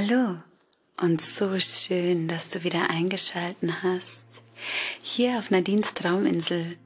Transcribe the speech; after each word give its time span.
Hallo 0.00 0.36
und 1.00 1.20
so 1.20 1.58
schön, 1.58 2.28
dass 2.28 2.50
du 2.50 2.62
wieder 2.62 2.88
eingeschalten 2.88 3.82
hast. 3.82 4.28
Hier 5.02 5.38
auf 5.38 5.50
Nadines 5.50 5.92
Trauminsel. 5.92 6.78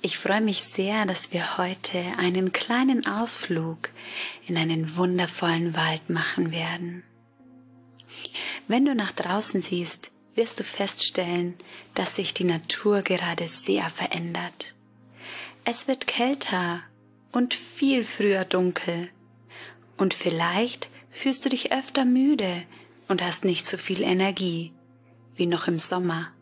Ich 0.00 0.16
freue 0.16 0.40
mich 0.40 0.62
sehr, 0.62 1.04
dass 1.04 1.34
wir 1.34 1.58
heute 1.58 1.98
einen 2.16 2.50
kleinen 2.50 3.06
Ausflug 3.06 3.90
in 4.46 4.56
einen 4.56 4.96
wundervollen 4.96 5.76
Wald 5.76 6.08
machen 6.08 6.50
werden. 6.50 7.02
Wenn 8.68 8.86
du 8.86 8.94
nach 8.94 9.12
draußen 9.12 9.60
siehst, 9.60 10.10
wirst 10.34 10.58
du 10.60 10.64
feststellen, 10.64 11.52
dass 11.94 12.16
sich 12.16 12.32
die 12.32 12.44
Natur 12.44 13.02
gerade 13.02 13.48
sehr 13.48 13.90
verändert. 13.90 14.74
Es 15.66 15.88
wird 15.88 16.06
kälter 16.06 16.80
und 17.32 17.52
viel 17.52 18.02
früher 18.02 18.46
dunkel. 18.46 19.10
Und 19.98 20.14
vielleicht 20.14 20.88
fühlst 21.14 21.44
du 21.44 21.48
dich 21.48 21.72
öfter 21.72 22.04
müde 22.04 22.64
und 23.08 23.22
hast 23.22 23.44
nicht 23.44 23.66
so 23.66 23.78
viel 23.78 24.02
Energie 24.02 24.72
wie 25.36 25.46
noch 25.46 25.68
im 25.68 25.78
Sommer. 25.78 26.32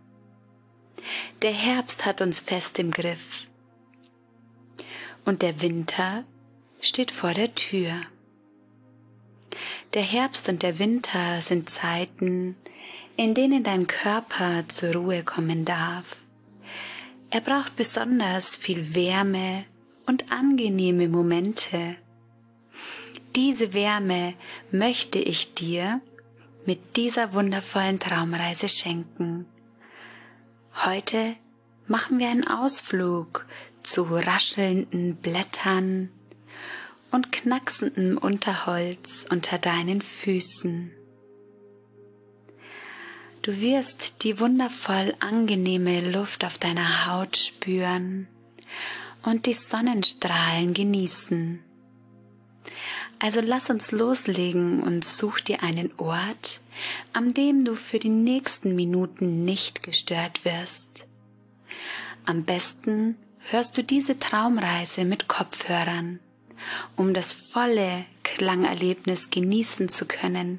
Der 1.42 1.52
Herbst 1.52 2.06
hat 2.06 2.20
uns 2.20 2.40
fest 2.40 2.78
im 2.78 2.90
Griff. 2.90 3.46
Und 5.24 5.42
der 5.42 5.60
Winter 5.60 6.24
steht 6.80 7.10
vor 7.10 7.34
der 7.34 7.54
Tür. 7.54 7.92
Der 9.94 10.02
Herbst 10.02 10.48
und 10.48 10.62
der 10.62 10.78
Winter 10.78 11.40
sind 11.42 11.68
Zeiten, 11.68 12.56
in 13.16 13.34
denen 13.34 13.62
dein 13.62 13.86
Körper 13.86 14.64
zur 14.68 14.94
Ruhe 14.94 15.22
kommen 15.22 15.64
darf. 15.66 16.16
Er 17.30 17.42
braucht 17.42 17.76
besonders 17.76 18.56
viel 18.56 18.94
Wärme 18.94 19.64
und 20.06 20.32
angenehme 20.32 21.08
Momente. 21.08 21.96
Diese 23.34 23.72
Wärme 23.72 24.34
möchte 24.70 25.18
ich 25.18 25.54
dir 25.54 26.00
mit 26.66 26.96
dieser 26.96 27.32
wundervollen 27.32 27.98
Traumreise 27.98 28.68
schenken. 28.68 29.46
Heute 30.84 31.36
machen 31.86 32.18
wir 32.18 32.28
einen 32.28 32.46
Ausflug 32.46 33.46
zu 33.82 34.02
raschelnden 34.02 35.16
Blättern 35.16 36.10
und 37.10 37.32
knacksendem 37.32 38.18
Unterholz 38.18 39.26
unter 39.30 39.58
deinen 39.58 40.02
Füßen. 40.02 40.92
Du 43.40 43.60
wirst 43.60 44.24
die 44.24 44.38
wundervoll 44.38 45.14
angenehme 45.20 46.00
Luft 46.12 46.44
auf 46.44 46.58
deiner 46.58 47.06
Haut 47.06 47.36
spüren 47.36 48.28
und 49.24 49.46
die 49.46 49.52
Sonnenstrahlen 49.52 50.74
genießen. 50.74 51.64
Also 53.22 53.40
lass 53.40 53.70
uns 53.70 53.92
loslegen 53.92 54.82
und 54.82 55.04
such 55.04 55.42
dir 55.42 55.62
einen 55.62 55.92
Ort, 55.96 56.60
an 57.12 57.32
dem 57.32 57.64
du 57.64 57.76
für 57.76 58.00
die 58.00 58.08
nächsten 58.08 58.74
Minuten 58.74 59.44
nicht 59.44 59.84
gestört 59.84 60.44
wirst. 60.44 61.06
Am 62.24 62.42
besten 62.42 63.16
hörst 63.50 63.78
du 63.78 63.84
diese 63.84 64.18
Traumreise 64.18 65.04
mit 65.04 65.28
Kopfhörern, 65.28 66.18
um 66.96 67.14
das 67.14 67.32
volle 67.32 68.06
Klangerlebnis 68.24 69.30
genießen 69.30 69.88
zu 69.88 70.06
können 70.06 70.58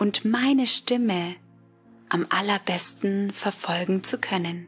und 0.00 0.24
meine 0.24 0.66
Stimme 0.66 1.36
am 2.08 2.26
allerbesten 2.28 3.32
verfolgen 3.32 4.02
zu 4.02 4.18
können. 4.18 4.66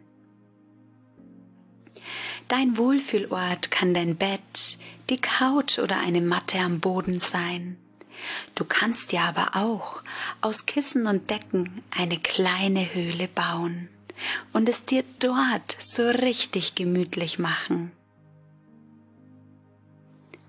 Dein 2.46 2.76
Wohlfühlort 2.76 3.72
kann 3.72 3.94
dein 3.94 4.14
Bett, 4.14 4.78
die 5.10 5.20
Couch 5.20 5.78
oder 5.78 5.98
eine 5.98 6.20
Matte 6.20 6.58
am 6.58 6.80
Boden 6.80 7.20
sein. 7.20 7.76
Du 8.54 8.64
kannst 8.64 9.12
dir 9.12 9.22
aber 9.22 9.56
auch 9.56 10.02
aus 10.40 10.66
Kissen 10.66 11.06
und 11.06 11.30
Decken 11.30 11.82
eine 11.90 12.18
kleine 12.18 12.94
Höhle 12.94 13.28
bauen 13.28 13.88
und 14.52 14.68
es 14.68 14.84
dir 14.84 15.04
dort 15.18 15.76
so 15.80 16.08
richtig 16.08 16.74
gemütlich 16.74 17.38
machen. 17.38 17.90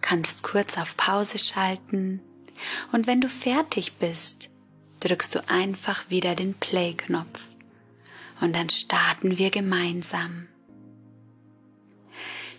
Kannst 0.02 0.44
kurz 0.44 0.78
auf 0.78 0.98
Pause 0.98 1.40
schalten 1.40 2.22
und 2.92 3.08
wenn 3.08 3.22
du 3.22 3.30
fertig 3.30 3.94
bist, 3.94 4.50
drückst 5.00 5.36
du 5.36 5.50
einfach 5.50 6.10
wieder 6.10 6.36
den 6.36 6.54
Play-Knopf 6.54 7.40
und 8.42 8.54
dann 8.54 8.70
starten 8.70 9.38
wir 9.38 9.50
gemeinsam. 9.50 10.48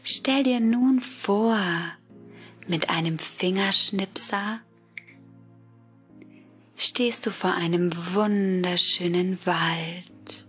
Stell 0.06 0.42
dir 0.42 0.60
nun 0.60 1.00
vor, 1.00 1.58
mit 2.66 2.90
einem 2.90 3.18
Fingerschnipser 3.18 4.60
stehst 6.76 7.24
du 7.24 7.30
vor 7.30 7.54
einem 7.54 7.90
wunderschönen 8.12 9.38
Wald. 9.46 10.46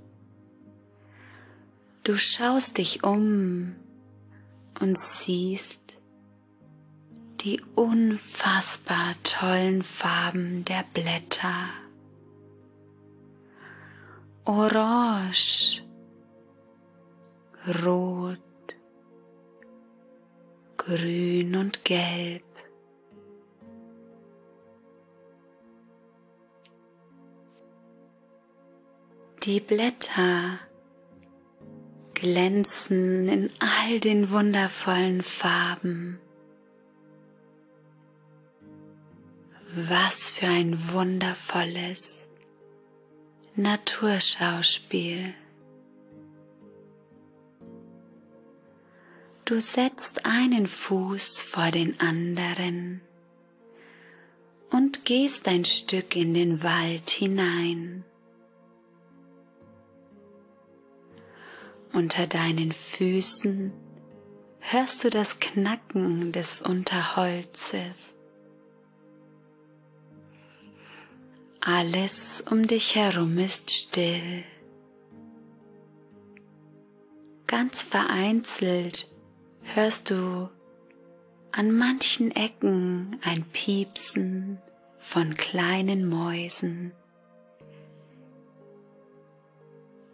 Du 2.04 2.18
schaust 2.18 2.80
dich 2.80 3.06
um 3.06 3.78
und 4.82 4.98
siehst 4.98 6.00
die 7.40 7.62
unfassbar 7.76 9.14
tollen 9.24 9.84
Farben 9.84 10.66
der 10.66 10.84
Blätter. 10.94 11.70
Orange, 14.44 15.82
Rot, 17.86 18.45
grün 20.86 21.56
und 21.56 21.84
gelb. 21.84 22.44
Die 29.44 29.60
Blätter 29.60 30.60
glänzen 32.14 33.28
in 33.28 33.50
all 33.60 34.00
den 34.00 34.30
wundervollen 34.30 35.24
Farben. 35.24 36.20
Was 39.68 40.30
für 40.30 40.48
ein 40.48 40.92
wundervolles 40.92 42.30
Naturschauspiel. 43.56 45.34
Du 49.46 49.62
setzt 49.62 50.26
einen 50.26 50.66
Fuß 50.66 51.40
vor 51.42 51.70
den 51.70 52.00
anderen 52.00 53.02
und 54.72 55.06
gehst 55.06 55.48
ein 55.48 55.66
Stück 55.66 56.16
in 56.16 56.34
den 56.34 56.64
Wald 56.64 57.12
hinein. 57.12 58.04
Unter 61.94 62.26
deinen 62.26 62.72
Füßen 62.72 63.72
hörst 64.62 65.04
du 65.04 65.12
das 65.12 65.40
Knacken 65.40 66.32
des 66.32 66.62
Unterholzes. 66.62 68.16
Alles 71.62 72.42
um 72.50 72.66
dich 72.66 72.96
herum 72.96 73.38
ist 73.38 73.70
still. 73.70 74.44
Ganz 77.46 77.84
vereinzelt 77.84 79.15
hörst 79.76 80.10
du 80.10 80.50
an 81.52 81.72
manchen 81.72 82.32
Ecken 82.32 83.20
ein 83.26 83.44
Piepsen 83.44 84.58
von 84.98 85.36
kleinen 85.36 86.08
Mäusen 86.08 86.94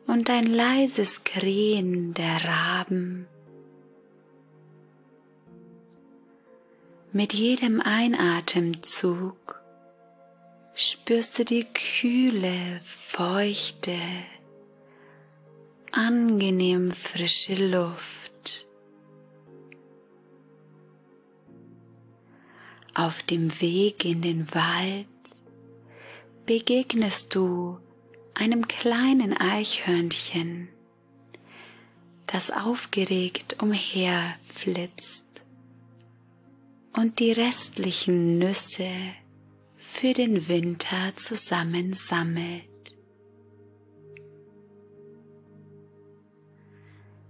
und 0.08 0.32
ein 0.32 0.48
leises 0.48 1.24
Krähen 1.24 2.16
der 2.16 2.44
Raben. 2.44 3.28
Mit 7.14 7.34
jedem 7.34 7.82
Einatemzug 7.82 9.62
spürst 10.74 11.38
du 11.38 11.46
die 11.46 11.66
kühle, 11.66 12.80
feuchte, 12.80 14.00
angenehm 15.92 16.92
frische 16.94 17.54
Luft. 17.54 18.21
Auf 22.94 23.24
dem 23.24 23.62
Weg 23.62 24.04
in 24.04 24.22
den 24.22 24.54
Wald 24.54 25.08
begegnest 26.46 27.34
du 27.34 27.80
einem 28.34 28.68
kleinen 28.68 29.36
Eichhörnchen, 29.36 30.68
das 32.28 32.52
aufgeregt 32.52 33.62
umherflitzt 33.62 35.26
und 36.94 37.20
die 37.20 37.32
restlichen 37.32 38.38
Nüsse 38.38 38.92
für 39.78 40.14
den 40.14 40.50
Winter 40.50 41.16
zusammensammelt. 41.16 42.64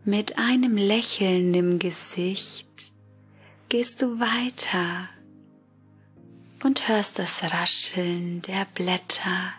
Mit 0.03 0.39
einem 0.39 0.75
Lächeln 0.75 1.53
im 1.53 1.77
Gesicht 1.77 2.91
gehst 3.69 4.01
du 4.01 4.19
weiter 4.19 5.07
und 6.63 6.87
hörst 6.87 7.19
das 7.19 7.43
Rascheln 7.43 8.41
der 8.41 8.65
Blätter 8.73 9.53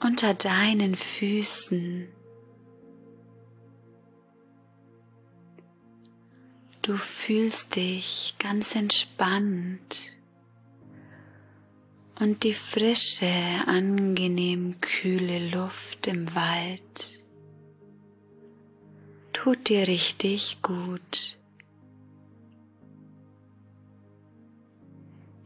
unter 0.00 0.34
deinen 0.34 0.94
Füßen. 0.94 2.08
Du 6.82 6.96
fühlst 6.96 7.76
dich 7.76 8.36
ganz 8.38 8.76
entspannt 8.76 9.98
und 12.20 12.44
die 12.44 12.54
frische, 12.54 13.32
angenehm 13.66 14.80
kühle 14.80 15.50
Luft 15.50 16.06
im 16.06 16.34
Wald 16.34 17.16
tut 19.46 19.68
dir 19.68 19.86
richtig 19.86 20.60
gut. 20.62 21.35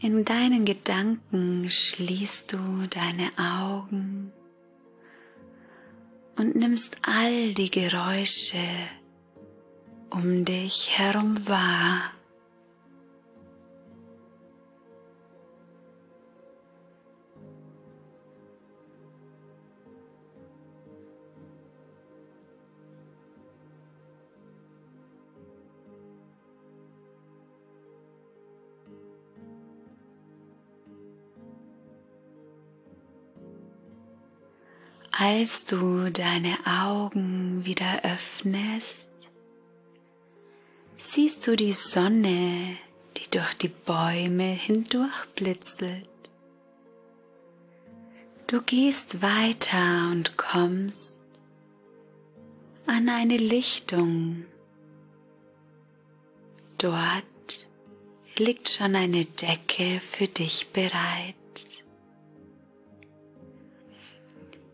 In 0.02 0.24
deinen 0.24 0.64
Gedanken 0.64 1.68
schließt 1.68 2.54
du 2.54 2.86
deine 2.88 3.30
Augen 3.36 4.32
und 6.36 6.56
nimmst 6.56 6.96
all 7.02 7.52
die 7.52 7.70
Geräusche 7.70 8.64
um 10.08 10.46
dich 10.46 10.98
herum 10.98 11.46
wahr. 11.46 12.12
Als 35.22 35.66
du 35.66 36.10
deine 36.10 36.56
Augen 36.64 37.66
wieder 37.66 38.04
öffnest, 38.04 39.10
siehst 40.96 41.46
du 41.46 41.56
die 41.56 41.74
Sonne, 41.74 42.78
die 43.18 43.30
durch 43.30 43.52
die 43.52 43.68
Bäume 43.68 44.44
hindurch 44.44 45.26
blitzelt. 45.34 46.08
Du 48.46 48.62
gehst 48.62 49.20
weiter 49.20 50.08
und 50.10 50.38
kommst 50.38 51.20
an 52.86 53.10
eine 53.10 53.36
Lichtung. 53.36 54.46
Dort 56.78 57.68
liegt 58.38 58.70
schon 58.70 58.96
eine 58.96 59.26
Decke 59.26 60.00
für 60.00 60.28
dich 60.28 60.68
bereit. 60.68 61.34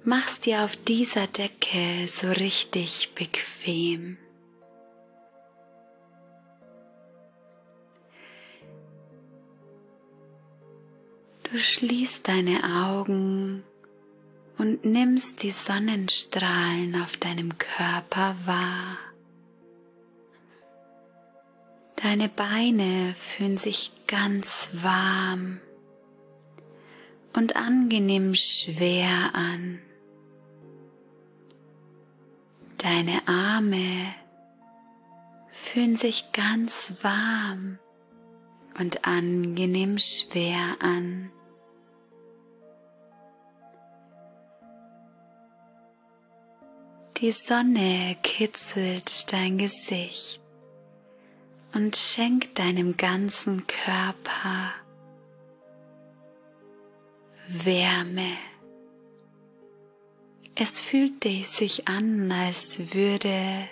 Machst 0.06 0.46
dir 0.46 0.62
auf 0.62 0.76
dieser 0.76 1.26
Decke 1.26 2.06
so 2.06 2.28
richtig 2.28 3.12
bequem. 3.16 4.18
Du 11.42 11.58
schließt 11.58 12.28
deine 12.28 12.62
Augen 12.86 13.64
und 14.58 14.84
nimmst 14.84 15.42
die 15.42 15.50
Sonnenstrahlen 15.50 17.02
auf 17.02 17.16
deinem 17.16 17.58
Körper 17.58 18.36
wahr. 18.44 18.98
Deine 21.96 22.28
Beine 22.28 23.12
fühlen 23.14 23.56
sich 23.56 23.90
ganz 24.06 24.68
warm 24.72 25.60
und 27.32 27.56
angenehm 27.56 28.36
schwer 28.36 29.34
an. 29.34 29.80
Deine 32.86 33.20
Arme 33.26 34.14
fühlen 35.50 35.96
sich 35.96 36.30
ganz 36.30 37.02
warm 37.02 37.80
und 38.78 39.04
angenehm 39.04 39.98
schwer 39.98 40.76
an. 40.78 41.32
Die 47.16 47.32
Sonne 47.32 48.16
kitzelt 48.22 49.32
dein 49.32 49.58
Gesicht 49.58 50.40
und 51.74 51.96
schenkt 51.96 52.60
deinem 52.60 52.96
ganzen 52.96 53.66
Körper 53.66 54.74
Wärme. 57.48 58.36
Es 60.58 60.80
fühlt 60.80 61.22
sich 61.22 61.86
an, 61.86 62.32
als 62.32 62.94
würde 62.94 63.68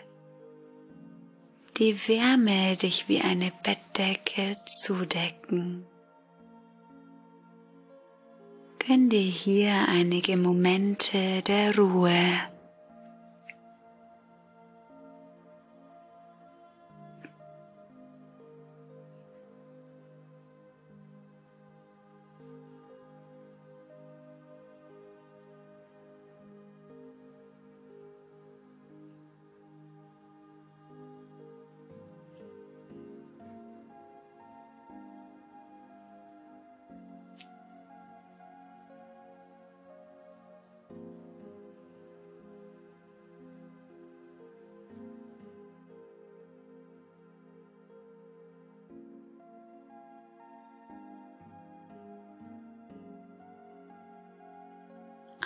die 1.78 1.96
Wärme 2.08 2.76
dich 2.76 3.08
wie 3.08 3.22
eine 3.22 3.52
Bettdecke 3.62 4.56
zudecken. 4.66 5.86
Gönn 8.86 9.08
dir 9.08 9.18
hier 9.18 9.88
einige 9.88 10.36
Momente 10.36 11.40
der 11.46 11.74
Ruhe. 11.74 12.53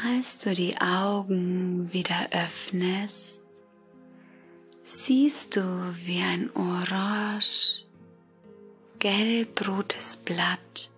Als 0.01 0.39
du 0.39 0.55
die 0.55 0.81
Augen 0.81 1.93
wieder 1.93 2.29
öffnest, 2.31 3.43
siehst 4.85 5.57
du, 5.57 5.63
wie 6.05 6.23
ein 6.23 6.51
orange 6.55 7.85
gelb-rotes 9.01 10.19
Blatt 10.19 10.89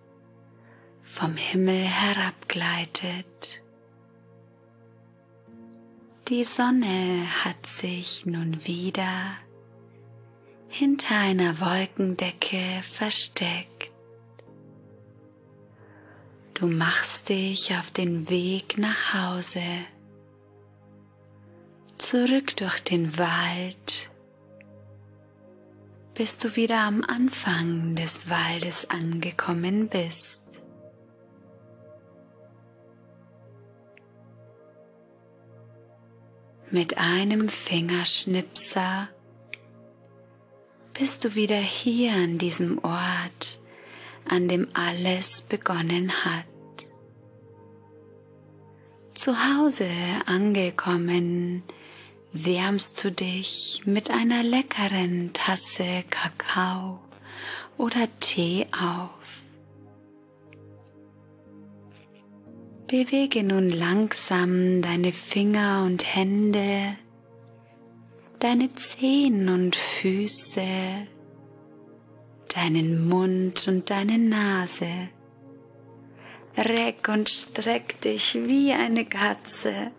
vom 1.01 1.35
Himmel 1.35 1.83
herabgleitet. 1.83 3.63
Die 6.27 6.43
Sonne 6.43 7.25
hat 7.43 7.65
sich 7.65 8.27
nun 8.27 8.63
wieder 8.65 9.35
hinter 10.69 11.15
einer 11.15 11.59
Wolkendecke 11.59 12.81
versteckt. 12.83 13.80
Du 16.61 16.67
machst 16.67 17.29
dich 17.29 17.75
auf 17.75 17.89
den 17.89 18.29
Weg 18.29 18.77
nach 18.77 19.15
Hause, 19.15 19.63
zurück 21.97 22.55
durch 22.55 22.83
den 22.83 23.17
Wald, 23.17 24.11
bis 26.13 26.37
du 26.37 26.55
wieder 26.55 26.81
am 26.81 27.03
Anfang 27.03 27.95
des 27.95 28.29
Waldes 28.29 28.91
angekommen 28.91 29.87
bist. 29.87 30.45
Mit 36.69 36.99
einem 36.99 37.49
Fingerschnipser 37.49 39.09
bist 40.93 41.25
du 41.25 41.33
wieder 41.33 41.57
hier 41.57 42.13
an 42.13 42.37
diesem 42.37 42.77
Ort, 42.83 43.60
an 44.31 44.47
dem 44.47 44.67
alles 44.73 45.41
begonnen 45.41 46.11
hat. 46.25 46.45
Zu 49.13 49.33
Hause 49.35 49.89
angekommen, 50.25 51.63
wärmst 52.31 53.03
du 53.03 53.11
dich 53.11 53.81
mit 53.85 54.09
einer 54.09 54.41
leckeren 54.41 55.31
Tasse 55.33 56.03
Kakao 56.09 57.01
oder 57.77 58.07
Tee 58.21 58.67
auf. 58.71 59.41
Bewege 62.87 63.43
nun 63.43 63.69
langsam 63.69 64.81
deine 64.81 65.11
Finger 65.11 65.83
und 65.85 66.15
Hände, 66.15 66.95
deine 68.39 68.73
Zehen 68.75 69.49
und 69.49 69.75
Füße, 69.75 71.07
deinen 72.55 73.07
Mund 73.07 73.67
und 73.67 73.89
deine 73.89 74.17
Nase. 74.17 75.09
Reck 76.57 77.07
und 77.07 77.29
streck 77.29 78.01
dich 78.01 78.35
wie 78.35 78.73
eine 78.73 79.05
Katze 79.05 79.91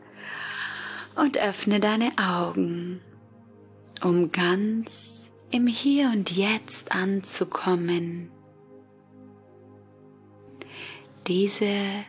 und 1.17 1.39
öffne 1.39 1.81
deine 1.81 2.13
Augen, 2.19 3.01
um 4.03 4.33
ganz 4.33 5.31
im 5.51 5.67
Hier 5.67 6.11
und 6.11 6.31
Jetzt 6.31 6.93
anzukommen. 6.93 8.31
Diese 11.27 12.05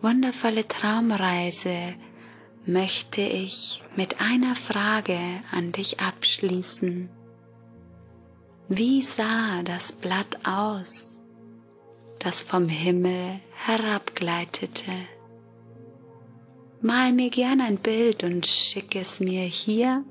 wundervolle 0.00 0.66
Traumreise 0.66 1.94
möchte 2.66 3.20
ich 3.20 3.82
mit 3.96 4.20
einer 4.20 4.54
Frage 4.54 5.18
an 5.52 5.72
dich 5.72 6.00
abschließen. 6.00 7.10
Wie 8.72 9.02
sah 9.02 9.64
das 9.64 9.90
Blatt 9.90 10.46
aus, 10.46 11.20
das 12.20 12.40
vom 12.40 12.68
Himmel 12.68 13.40
herabgleitete? 13.66 14.92
Mal 16.80 17.12
mir 17.12 17.30
gern 17.30 17.60
ein 17.60 17.78
Bild 17.78 18.22
und 18.22 18.46
schick 18.46 18.94
es 18.94 19.18
mir 19.18 19.42
hier 19.42 20.04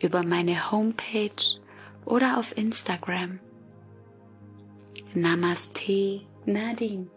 über 0.00 0.22
meine 0.22 0.70
Homepage 0.70 1.60
oder 2.06 2.38
auf 2.38 2.56
Instagram. 2.56 3.38
Namaste, 5.12 6.22
Nadine. 6.46 7.10